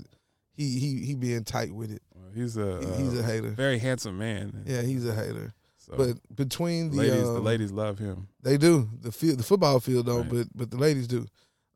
he 0.52 0.78
he 0.78 1.04
he 1.04 1.14
being 1.16 1.42
tight 1.42 1.72
with 1.74 1.90
it. 1.90 2.00
Well, 2.14 2.30
he's 2.32 2.56
a 2.56 2.78
He- 2.78 3.02
he's 3.02 3.14
uh, 3.16 3.20
a 3.20 3.22
hater. 3.24 3.50
very 3.50 3.78
handsome 3.78 4.16
man. 4.16 4.62
Yeah, 4.64 4.82
he's 4.82 5.04
a 5.04 5.12
hater. 5.12 5.54
So 5.90 5.96
But 5.96 6.36
between 6.36 6.90
the 6.90 6.96
ladies, 6.98 7.22
the 7.22 7.36
um, 7.36 7.44
ladies 7.44 7.72
love 7.72 7.98
him. 7.98 8.28
they 8.42 8.56
do 8.58 8.88
the 9.00 9.10
field, 9.12 9.38
the 9.38 9.42
football 9.42 9.80
field 9.80 10.06
don't, 10.06 10.28
Right. 10.30 10.30
but 10.30 10.46
but 10.54 10.70
the 10.70 10.76
ladies 10.76 11.06
do. 11.06 11.26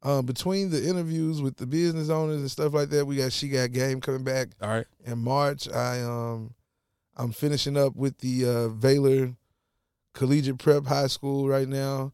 Um, 0.05 0.27
between 0.27 0.71
the 0.71 0.85
interviews 0.87 1.41
with 1.41 1.57
the 1.57 1.67
business 1.67 2.11
owners 2.11 2.41
and 2.41 2.51
stuff 2.51 2.75
like 2.75 2.89
that, 2.91 3.07
we 3.07 3.17
got 3.17 3.33
she 3.33 3.49
got 3.49 3.71
game 3.73 4.01
coming 4.01 4.25
back 4.25 4.49
All 4.61 4.69
right. 4.69 4.87
in 5.05 5.19
March. 5.19 5.69
I 5.69 6.03
um 6.03 6.55
I'm 7.17 7.31
finishing 7.33 7.77
up 7.77 7.95
with 7.95 8.19
the 8.19 8.47
uh, 8.47 8.69
Baylor 8.69 9.35
Collegiate 10.15 10.59
Prep 10.59 10.87
High 10.87 11.07
School 11.07 11.49
right 11.49 11.69
now. 11.69 12.13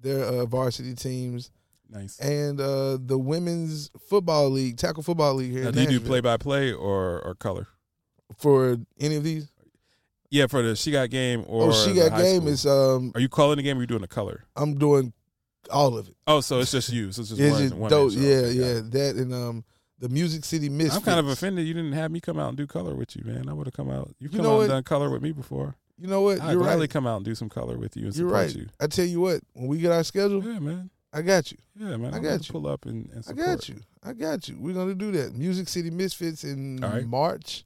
Their 0.00 0.22
uh, 0.24 0.44
varsity 0.46 0.94
teams 0.94 1.50
Nice. 1.90 2.18
and 2.20 2.60
uh, 2.60 2.98
the 3.00 3.18
women's 3.18 3.90
football 4.08 4.50
league, 4.50 4.76
tackle 4.76 5.02
football 5.02 5.34
league 5.34 5.50
here. 5.52 5.64
Now, 5.64 5.70
do 5.72 5.80
you 5.82 5.86
do 5.98 6.00
play 6.00 6.20
by 6.20 6.36
play 6.36 6.72
or 6.72 7.20
or 7.20 7.34
color? 7.34 7.66
for 8.38 8.76
any 8.98 9.16
of 9.16 9.22
these? 9.24 9.48
Yeah, 10.30 10.46
for 10.46 10.62
the 10.62 10.74
she 10.76 10.90
got 10.90 11.10
game 11.10 11.44
or 11.46 11.68
oh, 11.68 11.72
she 11.72 11.94
got 11.94 12.18
game 12.18 12.40
school. 12.40 12.48
is 12.48 12.66
um 12.66 13.12
Are 13.14 13.20
you 13.20 13.28
calling 13.28 13.56
the 13.56 13.62
game 13.62 13.76
or 13.76 13.80
are 13.80 13.82
you 13.82 13.86
doing 13.86 14.00
the 14.02 14.08
color? 14.08 14.44
I'm 14.56 14.74
doing 14.78 15.12
all 15.70 15.96
of 15.96 16.08
it. 16.08 16.14
Oh, 16.26 16.40
so 16.40 16.58
it's 16.60 16.72
just 16.72 16.92
you. 16.92 17.12
So 17.12 17.20
it's 17.22 17.30
just 17.30 17.40
It's 17.40 17.52
one, 17.52 17.62
just 17.62 17.74
one 17.74 17.90
dope. 17.90 18.12
show. 18.12 18.18
Yeah, 18.18 18.46
yeah. 18.48 18.80
That 18.82 19.16
and 19.16 19.32
um 19.32 19.64
the 20.00 20.08
Music 20.08 20.44
City 20.44 20.68
Misfits. 20.68 20.96
I'm 20.96 21.02
kind 21.02 21.20
of 21.20 21.28
offended 21.28 21.66
you 21.66 21.72
didn't 21.74 21.92
have 21.92 22.10
me 22.10 22.20
come 22.20 22.38
out 22.38 22.48
and 22.48 22.56
do 22.56 22.66
color 22.66 22.94
with 22.96 23.14
you, 23.16 23.22
man. 23.24 23.48
I 23.48 23.52
would 23.52 23.66
have 23.66 23.74
come 23.74 23.90
out. 23.90 24.14
You've 24.18 24.32
You 24.32 24.38
come 24.38 24.46
know 24.46 24.56
out 24.56 24.60
and 24.62 24.70
done 24.70 24.82
color 24.82 25.08
with 25.10 25.22
me 25.22 25.32
before. 25.32 25.76
You 25.98 26.08
know 26.08 26.22
what? 26.22 26.40
I'd 26.40 26.52
You're 26.52 26.62
gladly 26.62 26.80
right. 26.82 26.90
come 26.90 27.06
out 27.06 27.16
and 27.18 27.24
do 27.24 27.34
some 27.36 27.48
color 27.48 27.78
with 27.78 27.96
you 27.96 28.06
and 28.06 28.16
You're 28.16 28.28
support 28.28 28.46
right. 28.48 28.56
you. 28.56 28.66
I 28.80 28.88
tell 28.88 29.04
you 29.04 29.20
what, 29.20 29.40
when 29.52 29.68
we 29.68 29.78
get 29.78 29.92
our 29.92 30.02
schedule, 30.02 30.42
Yeah, 30.44 30.58
man. 30.58 30.90
I 31.12 31.22
got 31.22 31.52
you. 31.52 31.58
Yeah, 31.78 31.96
man. 31.96 32.12
I 32.12 32.16
I'm 32.16 32.22
got 32.24 32.48
you. 32.48 32.52
Pull 32.52 32.66
up 32.66 32.86
and, 32.86 33.08
and 33.12 33.24
I 33.28 33.32
got 33.32 33.68
you. 33.68 33.76
I 34.02 34.12
got 34.14 34.48
you. 34.48 34.56
We're 34.58 34.74
gonna 34.74 34.96
do 34.96 35.12
that. 35.12 35.36
Music 35.36 35.68
City 35.68 35.90
Misfits 35.90 36.42
in 36.42 36.78
right. 36.78 37.06
March, 37.06 37.64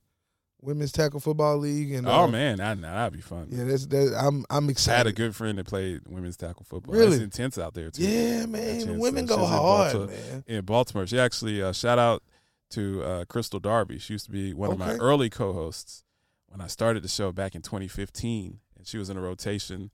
Women's 0.60 0.90
Tackle 0.92 1.20
Football 1.20 1.58
League, 1.58 1.92
and 1.92 2.06
Oh 2.08 2.24
uh, 2.24 2.28
man, 2.28 2.56
that, 2.58 2.80
that'd 2.80 3.12
be 3.12 3.20
fun. 3.20 3.48
yeah, 3.50 3.64
that's 3.64 3.86
that. 3.86 4.14
I'm 4.20 4.44
I'm 4.50 4.68
excited. 4.68 4.94
I 4.94 4.98
had 4.98 5.06
a 5.06 5.12
good 5.12 5.36
friend 5.36 5.58
that 5.58 5.66
played 5.66 6.00
women's 6.08 6.36
tackle 6.36 6.64
football. 6.64 6.94
Really? 6.94 7.14
It's 7.16 7.22
intense 7.22 7.58
out 7.58 7.74
there 7.74 7.90
too. 7.90 8.02
Yeah, 8.02 8.46
man. 8.46 8.98
Women 8.98 9.26
go 9.26 9.34
in 9.34 9.40
hard, 9.48 9.92
Baltimore. 9.92 10.06
man. 10.08 10.44
in 10.46 10.64
Baltimore. 10.64 11.06
She 11.06 11.18
actually 11.18 11.62
uh, 11.62 11.72
shout 11.72 11.98
out 11.98 12.22
to 12.70 13.02
uh, 13.04 13.24
Crystal 13.26 13.60
Darby. 13.60 13.98
She 13.98 14.14
used 14.14 14.24
to 14.26 14.32
be 14.32 14.52
one 14.52 14.72
of 14.72 14.78
my 14.78 14.94
early 14.96 15.30
co-hosts 15.30 16.04
when 16.48 16.60
I 16.60 16.66
started 16.66 17.02
the 17.04 17.08
show 17.08 17.30
back 17.32 17.54
in 17.54 17.62
2015, 17.62 18.58
and 18.76 18.86
she 18.86 18.98
was 18.98 19.10
in 19.10 19.16
a 19.16 19.20
rotation. 19.20 19.90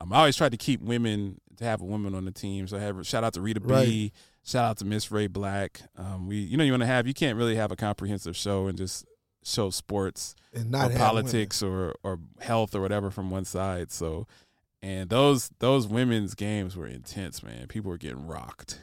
Um, 0.00 0.12
I 0.12 0.18
always 0.18 0.36
tried 0.36 0.52
to 0.52 0.58
keep 0.58 0.80
women 0.80 1.40
to 1.56 1.64
have 1.64 1.80
a 1.80 1.84
woman 1.84 2.14
on 2.14 2.24
the 2.24 2.30
team. 2.32 2.66
So 2.68 2.76
I 2.76 2.80
have 2.80 3.06
shout 3.06 3.22
out 3.24 3.34
to 3.34 3.40
Rita 3.40 3.60
B. 3.60 4.12
Shout 4.44 4.64
out 4.64 4.78
to 4.78 4.84
Miss 4.84 5.10
Ray 5.10 5.26
Black. 5.26 5.82
Um, 5.96 6.26
we, 6.28 6.36
you 6.36 6.56
know, 6.56 6.64
you 6.64 6.72
want 6.72 6.82
to 6.82 6.86
have 6.86 7.06
you 7.06 7.14
can't 7.14 7.36
really 7.36 7.56
have 7.56 7.72
a 7.72 7.76
comprehensive 7.76 8.36
show 8.36 8.66
and 8.66 8.78
just 8.78 9.04
show 9.46 9.70
sports 9.70 10.34
and 10.52 10.70
not 10.70 10.90
or 10.90 10.96
politics 10.96 11.62
or 11.62 11.94
or 12.02 12.18
health 12.40 12.74
or 12.74 12.80
whatever 12.80 13.10
from 13.10 13.30
one 13.30 13.44
side. 13.44 13.92
So, 13.92 14.26
and 14.82 15.08
those 15.08 15.50
those 15.60 15.86
women's 15.86 16.34
games 16.34 16.76
were 16.76 16.86
intense, 16.86 17.42
man. 17.42 17.68
People 17.68 17.90
were 17.90 17.98
getting 17.98 18.26
rocked. 18.26 18.78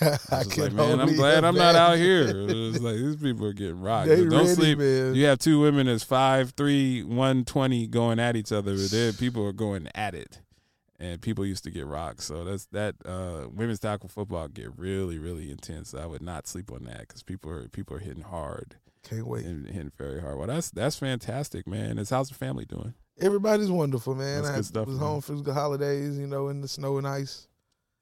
women. 0.00 0.18
I 0.30 0.36
I 0.36 0.42
like, 0.42 0.72
man, 0.72 1.00
I'm 1.00 1.16
glad 1.16 1.44
I'm 1.44 1.56
not 1.56 1.74
out 1.74 1.98
here. 1.98 2.28
It 2.28 2.54
was 2.54 2.80
like 2.80 2.96
these 2.96 3.16
people 3.16 3.46
are 3.46 3.52
getting 3.52 3.80
rocked. 3.80 4.08
Don't 4.08 4.30
ready, 4.30 4.46
sleep. 4.46 4.78
man. 4.78 5.14
You 5.14 5.26
have 5.26 5.40
two 5.40 5.60
women 5.60 5.86
that's 5.86 6.04
five 6.04 6.50
three, 6.50 7.02
one 7.02 7.44
twenty 7.44 7.86
going 7.88 8.20
at 8.20 8.36
each 8.36 8.52
other, 8.52 8.76
but 8.76 8.90
then 8.90 9.14
people 9.14 9.44
are 9.46 9.52
going 9.52 9.88
at 9.94 10.14
it. 10.14 10.40
And 11.00 11.20
people 11.20 11.44
used 11.44 11.64
to 11.64 11.72
get 11.72 11.86
rocked, 11.86 12.22
so 12.22 12.44
that's 12.44 12.66
that. 12.66 12.94
Uh, 13.04 13.48
women's 13.52 13.80
tackle 13.80 14.08
football 14.08 14.46
get 14.46 14.78
really, 14.78 15.18
really 15.18 15.50
intense. 15.50 15.92
I 15.92 16.06
would 16.06 16.22
not 16.22 16.46
sleep 16.46 16.70
on 16.70 16.84
that 16.84 17.00
because 17.00 17.24
people 17.24 17.50
are 17.50 17.68
people 17.68 17.96
are 17.96 18.00
hitting 18.00 18.22
hard 18.22 18.76
Can't 19.04 19.26
wait. 19.26 19.44
and 19.44 19.66
hitting 19.66 19.92
very 19.96 20.20
hard. 20.20 20.38
Well, 20.38 20.46
that's 20.46 20.70
that's 20.70 20.96
fantastic, 20.96 21.66
man. 21.66 21.98
Is 21.98 22.10
how's 22.10 22.28
the 22.28 22.34
family 22.34 22.64
doing? 22.64 22.94
Everybody's 23.20 23.70
wonderful, 23.70 24.14
man. 24.14 24.42
That's 24.42 24.50
I 24.52 24.56
good 24.56 24.64
stuff, 24.66 24.86
was 24.86 24.96
man. 24.98 25.06
home 25.08 25.20
for 25.20 25.34
the 25.34 25.54
holidays, 25.54 26.18
you 26.18 26.26
know, 26.26 26.48
in 26.48 26.60
the 26.60 26.68
snow 26.68 26.98
and 26.98 27.06
ice. 27.06 27.46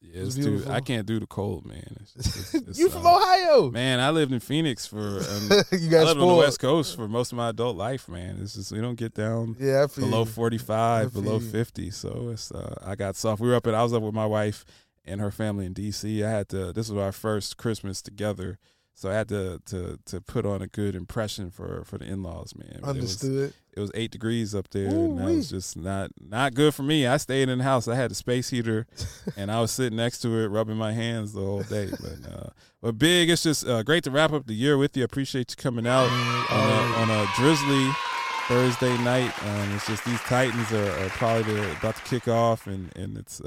Yeah, 0.01 0.23
It's 0.23 0.37
it's 0.37 0.45
too. 0.47 0.65
I 0.69 0.81
can't 0.81 1.07
do 1.07 1.21
the 1.21 1.27
cold, 1.27 1.65
man. 1.67 1.97
It's 2.17 2.17
it's- 2.27 2.55
it's, 2.69 2.79
you 2.79 2.87
uh, 2.89 2.91
from 2.91 3.07
Ohio? 3.07 3.71
Man, 3.71 4.01
I 4.01 4.11
lived 4.11 4.33
in 4.33 4.41
Phoenix 4.41 4.85
for. 4.87 4.99
Um, 4.99 5.49
you 5.73 5.89
I 5.89 5.91
got 5.91 5.91
lived 5.91 5.93
on 5.93 6.07
the 6.07 6.13
spoiled. 6.13 6.39
West 6.39 6.61
Coast 6.61 6.97
for 6.97 7.07
most 7.09 7.31
of 7.33 7.37
my 7.39 7.51
adult 7.51 7.77
life, 7.77 8.09
man. 8.09 8.39
It's 8.43 8.55
just 8.55 8.73
we 8.73 8.81
don't 8.81 8.97
get 8.97 9.15
down 9.15 9.55
Yeah, 9.61 9.87
below 9.95 10.25
forty 10.25 10.57
I 10.59 10.63
five, 10.63 11.13
below 11.13 11.39
fifty. 11.39 11.91
So 11.91 12.31
it's 12.33 12.51
uh, 12.51 12.75
I 12.85 12.95
got 12.97 13.15
soft. 13.17 13.41
We 13.41 13.49
were 13.49 13.55
up 13.55 13.67
at 13.67 13.75
I 13.75 13.83
was 13.83 13.93
up 13.93 14.03
with 14.03 14.15
my 14.15 14.27
wife 14.27 14.65
and 15.05 15.21
her 15.21 15.31
family 15.31 15.67
in 15.67 15.75
DC. 15.75 16.25
I 16.27 16.31
had 16.31 16.49
to. 16.49 16.73
This 16.73 16.89
was 16.89 16.99
our 17.01 17.13
first 17.13 17.57
Christmas 17.57 18.03
together, 18.03 18.59
so 18.95 19.11
I 19.11 19.15
had 19.15 19.29
to 19.31 19.61
to 19.67 19.99
to 20.07 20.21
put 20.21 20.47
on 20.47 20.63
a 20.63 20.67
good 20.67 20.95
impression 20.95 21.51
for 21.51 21.85
for 21.85 21.99
the 21.99 22.05
in 22.05 22.23
laws, 22.23 22.55
man. 22.57 22.81
But 22.83 22.97
It 22.97 23.03
was, 23.03 23.23
Understood. 23.23 23.55
it 23.75 23.81
was 23.81 23.91
eight 23.95 24.11
degrees 24.11 24.55
up 24.55 24.69
there, 24.71 24.89
and 24.89 25.19
that 25.19 25.25
was 25.27 25.51
just 25.51 25.77
not 25.77 26.11
not 26.21 26.55
good 26.55 26.75
for 26.75 26.83
me. 26.83 27.07
I 27.07 27.17
stayed 27.17 27.49
in 27.49 27.59
the 27.59 27.65
house. 27.65 27.89
I 27.89 27.95
had 27.95 28.11
the 28.11 28.15
space 28.15 28.51
heater, 28.51 28.87
and 29.37 29.51
I 29.51 29.61
was 29.61 29.71
sitting 29.73 29.97
next 29.97 30.21
to 30.21 30.29
it, 30.39 30.49
rubbing 30.49 30.77
my 30.77 30.93
hands 30.93 31.33
the 31.33 31.41
whole 31.41 31.63
day. 31.63 31.89
But 31.91 32.33
uh, 32.33 32.51
but 32.81 32.99
big, 32.99 33.31
it's 33.31 33.43
just 33.43 33.67
uh, 33.67 33.83
great 33.83 34.05
to 34.05 34.11
wrap 34.11 34.33
up 34.33 34.47
the 34.47 34.55
year 34.55 34.77
with 34.79 34.97
you. 34.97 35.05
Appreciate 35.05 35.51
you 35.51 35.57
coming 35.57 35.87
out 35.87 36.09
on 36.51 36.71
a, 36.71 36.97
on 36.97 37.11
a 37.11 37.27
drizzly 37.37 37.89
Thursday 38.49 38.97
night. 39.05 39.33
Um, 39.47 39.75
it's 39.75 39.87
just 39.87 40.05
these 40.05 40.21
Titans 40.23 40.71
are, 40.73 40.91
are 41.05 41.09
probably 41.11 41.59
about 41.73 41.97
to 41.97 42.03
kick 42.03 42.29
off, 42.29 42.67
and 42.67 42.95
and 42.97 43.17
it's. 43.19 43.41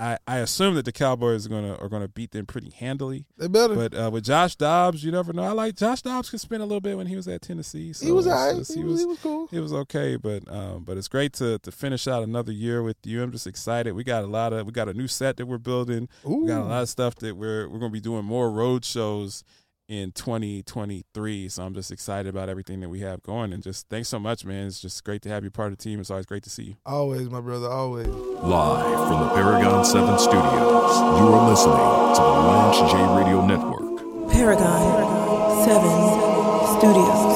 I, 0.00 0.18
I 0.26 0.38
assume 0.38 0.74
that 0.76 0.86
the 0.86 0.92
Cowboys 0.92 1.44
are 1.44 1.50
gonna 1.50 1.74
are 1.74 1.88
gonna 1.90 2.08
beat 2.08 2.30
them 2.30 2.46
pretty 2.46 2.70
handily, 2.70 3.26
They 3.36 3.48
better. 3.48 3.74
but 3.74 3.94
uh, 3.94 4.10
with 4.10 4.24
Josh 4.24 4.56
Dobbs, 4.56 5.04
you 5.04 5.12
never 5.12 5.32
know. 5.34 5.42
I 5.42 5.52
like 5.52 5.76
Josh 5.76 6.00
Dobbs 6.00 6.30
could 6.30 6.40
spend 6.40 6.62
a 6.62 6.64
little 6.66 6.80
bit 6.80 6.96
when 6.96 7.06
he 7.06 7.16
was 7.16 7.28
at 7.28 7.42
Tennessee. 7.42 7.92
So 7.92 8.06
he 8.06 8.10
was 8.12 8.26
alright. 8.26 8.56
just- 8.56 8.74
He, 8.74 8.82
was, 8.82 9.00
he 9.00 9.04
was 9.06 9.18
cool. 9.18 9.46
He 9.48 9.60
was 9.60 9.72
okay, 9.74 10.16
but 10.16 10.50
um, 10.50 10.84
but 10.84 10.96
it's 10.96 11.08
great 11.08 11.34
to 11.34 11.58
to 11.58 11.70
finish 11.70 12.08
out 12.08 12.22
another 12.22 12.50
year 12.52 12.82
with 12.82 12.96
you. 13.04 13.22
I'm 13.22 13.30
just 13.30 13.46
excited. 13.46 13.92
We 13.92 14.02
got 14.02 14.24
a 14.24 14.26
lot 14.26 14.52
of 14.54 14.64
we 14.66 14.72
got 14.72 14.88
a 14.88 14.94
new 14.94 15.06
set 15.06 15.36
that 15.36 15.44
we're 15.46 15.58
building. 15.58 16.08
We 16.24 16.46
got 16.46 16.62
a 16.62 16.64
lot 16.64 16.82
of 16.82 16.88
stuff 16.88 17.16
that 17.16 17.36
we're 17.36 17.68
we're 17.68 17.78
gonna 17.78 17.90
be 17.92 18.00
doing 18.00 18.24
more 18.24 18.50
road 18.50 18.84
shows 18.86 19.44
in 19.90 20.12
2023. 20.12 21.48
So 21.48 21.64
I'm 21.64 21.74
just 21.74 21.90
excited 21.90 22.30
about 22.30 22.48
everything 22.48 22.78
that 22.80 22.88
we 22.88 23.00
have 23.00 23.22
going. 23.24 23.52
And 23.52 23.60
just 23.60 23.88
thanks 23.88 24.08
so 24.08 24.20
much, 24.20 24.44
man. 24.44 24.68
It's 24.68 24.80
just 24.80 25.02
great 25.04 25.20
to 25.22 25.28
have 25.28 25.42
you 25.42 25.50
part 25.50 25.72
of 25.72 25.78
the 25.78 25.82
team. 25.82 25.98
It's 25.98 26.10
always 26.10 26.26
great 26.26 26.44
to 26.44 26.50
see 26.50 26.62
you. 26.62 26.76
Always, 26.86 27.28
my 27.28 27.40
brother. 27.40 27.68
Always. 27.68 28.06
Live 28.06 29.08
from 29.08 29.20
the 29.20 29.34
Paragon 29.34 29.84
7 29.84 30.18
studios, 30.18 30.40
you 30.40 31.26
are 31.26 31.50
listening 31.50 31.74
to 32.14 32.22
the 32.22 32.40
Lance 32.46 32.78
J 32.92 32.96
Radio 33.18 33.44
Network. 33.44 34.30
Paragon 34.30 35.64
7 35.64 36.78
Studios. 36.78 37.29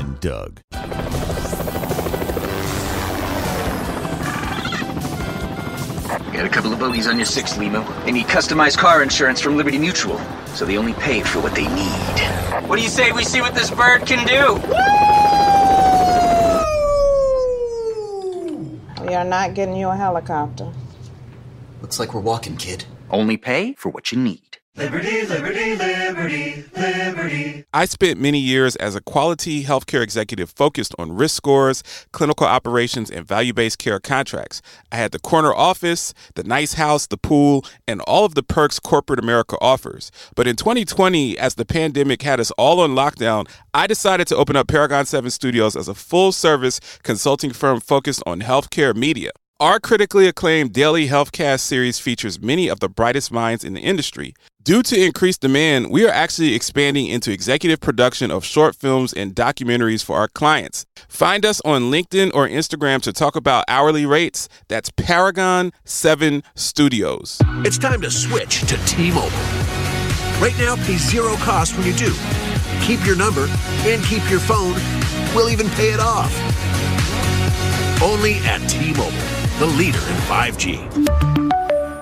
and 0.00 0.18
Doug. 0.18 0.60
Got 6.40 6.46
a 6.46 6.54
couple 6.54 6.72
of 6.72 6.78
bogeys 6.78 7.06
on 7.06 7.18
your 7.18 7.26
six, 7.26 7.52
LiMu. 7.58 7.84
They 8.06 8.12
need 8.12 8.24
customized 8.24 8.78
car 8.78 9.02
insurance 9.02 9.42
from 9.42 9.58
Liberty 9.58 9.76
Mutual, 9.76 10.18
so 10.54 10.64
they 10.64 10.78
only 10.78 10.94
pay 10.94 11.20
for 11.20 11.38
what 11.40 11.54
they 11.54 11.68
need. 11.68 12.66
What 12.66 12.76
do 12.76 12.82
you 12.82 12.88
say 12.88 13.12
we 13.12 13.24
see 13.24 13.42
what 13.42 13.54
this 13.54 13.70
bird 13.70 14.06
can 14.06 14.26
do? 14.26 14.54
We 19.06 19.14
are 19.14 19.24
not 19.26 19.52
getting 19.52 19.76
you 19.76 19.88
a 19.88 19.96
helicopter. 19.96 20.72
Looks 21.82 22.00
like 22.00 22.14
we're 22.14 22.22
walking, 22.22 22.56
kid. 22.56 22.86
Only 23.10 23.36
pay 23.36 23.74
for 23.74 23.90
what 23.90 24.10
you 24.10 24.16
need. 24.18 24.49
I 27.74 27.84
spent 27.84 28.18
many 28.18 28.38
years 28.38 28.76
as 28.76 28.94
a 28.94 29.00
quality 29.00 29.64
healthcare 29.64 30.02
executive 30.02 30.50
focused 30.50 30.94
on 30.98 31.12
risk 31.12 31.36
scores, 31.36 31.82
clinical 32.12 32.46
operations, 32.46 33.10
and 33.10 33.28
value 33.28 33.52
based 33.52 33.78
care 33.78 34.00
contracts. 34.00 34.62
I 34.90 34.96
had 34.96 35.12
the 35.12 35.18
corner 35.18 35.54
office, 35.54 36.14
the 36.34 36.44
nice 36.44 36.74
house, 36.74 37.06
the 37.06 37.18
pool, 37.18 37.64
and 37.86 38.00
all 38.02 38.24
of 38.24 38.34
the 38.34 38.42
perks 38.42 38.80
corporate 38.80 39.20
America 39.20 39.56
offers. 39.60 40.10
But 40.34 40.46
in 40.46 40.56
2020, 40.56 41.38
as 41.38 41.56
the 41.56 41.66
pandemic 41.66 42.22
had 42.22 42.40
us 42.40 42.50
all 42.52 42.80
on 42.80 42.94
lockdown, 42.94 43.48
I 43.74 43.86
decided 43.86 44.28
to 44.28 44.36
open 44.36 44.56
up 44.56 44.68
Paragon 44.68 45.04
7 45.04 45.30
Studios 45.30 45.76
as 45.76 45.88
a 45.88 45.94
full 45.94 46.32
service 46.32 46.80
consulting 47.02 47.52
firm 47.52 47.80
focused 47.80 48.22
on 48.26 48.40
healthcare 48.40 48.96
media. 48.96 49.30
Our 49.60 49.78
critically 49.78 50.26
acclaimed 50.26 50.72
daily 50.72 51.06
healthcast 51.08 51.60
series 51.60 51.98
features 51.98 52.40
many 52.40 52.68
of 52.68 52.80
the 52.80 52.88
brightest 52.88 53.30
minds 53.30 53.62
in 53.62 53.74
the 53.74 53.80
industry. 53.80 54.32
Due 54.62 54.82
to 54.82 55.02
increased 55.02 55.40
demand, 55.40 55.90
we 55.90 56.06
are 56.06 56.12
actually 56.12 56.54
expanding 56.54 57.06
into 57.06 57.32
executive 57.32 57.80
production 57.80 58.30
of 58.30 58.44
short 58.44 58.76
films 58.76 59.10
and 59.10 59.34
documentaries 59.34 60.04
for 60.04 60.18
our 60.18 60.28
clients. 60.28 60.84
Find 61.08 61.46
us 61.46 61.62
on 61.64 61.84
LinkedIn 61.84 62.34
or 62.34 62.46
Instagram 62.46 63.00
to 63.02 63.12
talk 63.12 63.36
about 63.36 63.64
hourly 63.68 64.04
rates. 64.04 64.50
That's 64.68 64.90
Paragon 64.90 65.72
7 65.86 66.42
Studios. 66.54 67.40
It's 67.64 67.78
time 67.78 68.02
to 68.02 68.10
switch 68.10 68.60
to 68.66 68.76
T-Mobile. 68.84 69.30
Right 70.42 70.54
now, 70.58 70.76
pay 70.76 70.98
zero 70.98 71.36
cost 71.36 71.78
when 71.78 71.86
you 71.86 71.94
do. 71.94 72.12
Keep 72.82 73.06
your 73.06 73.16
number 73.16 73.46
and 73.86 74.04
keep 74.04 74.28
your 74.30 74.40
phone. 74.40 74.74
We'll 75.34 75.48
even 75.48 75.70
pay 75.70 75.94
it 75.94 76.00
off. 76.00 76.30
Only 78.02 78.34
at 78.44 78.58
T-Mobile, 78.68 79.10
the 79.58 79.74
leader 79.74 80.00
in 80.00 80.16
5G. 80.28 81.39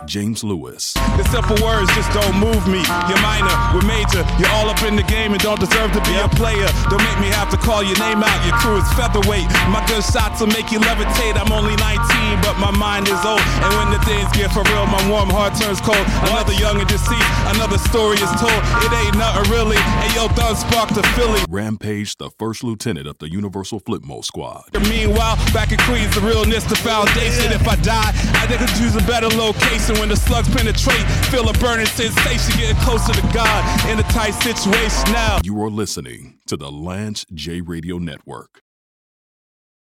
James 0.08 0.42
Lewis. 0.42 0.96
The 1.20 1.24
simple 1.28 1.60
words 1.60 1.92
just 1.92 2.08
don't 2.16 2.40
move 2.40 2.64
me. 2.64 2.80
You're 3.12 3.20
minor, 3.20 3.52
we're 3.76 3.84
major. 3.84 4.24
You're 4.40 4.48
all 4.56 4.72
up 4.72 4.80
in 4.82 4.96
the 4.96 5.04
game 5.04 5.36
and 5.36 5.40
don't 5.44 5.60
deserve 5.60 5.92
to 5.92 6.00
be 6.08 6.16
a 6.16 6.26
player. 6.32 6.64
Don't 6.88 7.04
make 7.04 7.20
me 7.20 7.28
have 7.28 7.52
to 7.52 7.60
call 7.60 7.84
your 7.84 8.00
name 8.00 8.24
out. 8.24 8.40
Your 8.48 8.56
crew 8.56 8.80
is 8.80 8.88
featherweight. 8.96 9.44
My 9.68 9.84
good 9.84 10.00
shots 10.00 10.40
will 10.40 10.48
make 10.48 10.72
you 10.72 10.80
levitate. 10.80 11.36
I'm 11.36 11.52
only 11.52 11.76
19, 11.76 12.40
but 12.40 12.56
my 12.56 12.72
mind 12.72 13.06
is 13.06 13.20
old. 13.20 13.44
Things 14.08 14.32
get 14.32 14.50
for 14.56 14.64
real, 14.72 14.86
my 14.86 15.04
warm 15.10 15.28
heart 15.28 15.52
turns 15.60 15.84
cold. 15.84 16.00
Another 16.32 16.56
young 16.56 16.80
and 16.80 16.88
deceased, 16.88 17.28
another 17.52 17.76
story 17.76 18.16
is 18.16 18.32
told. 18.40 18.56
It 18.80 18.92
ain't 19.04 19.20
nothing 19.20 19.52
really. 19.52 19.76
And 19.76 20.08
yo, 20.16 20.28
done 20.32 20.56
sparked 20.56 20.96
a 20.96 21.04
Philly. 21.12 21.44
Rampage, 21.50 22.16
the 22.16 22.30
first 22.38 22.64
lieutenant 22.64 23.06
of 23.06 23.18
the 23.18 23.30
Universal 23.30 23.80
Flipmode 23.80 24.24
Squad. 24.24 24.64
Meanwhile, 24.88 25.36
back 25.52 25.72
in 25.72 25.78
Queens, 25.84 26.14
the 26.14 26.22
realness, 26.22 26.64
the 26.64 26.76
foundation. 26.76 27.52
If 27.52 27.68
I 27.68 27.76
die, 27.84 28.08
I 28.40 28.46
think 28.48 28.62
I 28.62 28.66
could 28.66 28.80
use 28.80 28.96
a 28.96 29.04
better 29.04 29.28
location 29.28 30.00
when 30.00 30.08
the 30.08 30.16
slugs 30.16 30.48
penetrate. 30.48 31.04
Feel 31.28 31.46
a 31.50 31.52
burning 31.60 31.84
sensation, 31.84 32.56
getting 32.56 32.80
closer 32.80 33.12
to 33.12 33.24
God 33.36 33.60
in 33.92 33.98
a 33.98 34.06
tight 34.08 34.32
situation 34.40 35.12
now. 35.12 35.40
You 35.44 35.60
are 35.62 35.68
listening 35.68 36.38
to 36.46 36.56
the 36.56 36.72
Lance 36.72 37.26
J 37.34 37.60
Radio 37.60 37.98
Network. 37.98 38.62